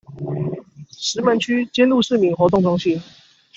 [0.97, 2.99] 石門區尖鹿市民活動中心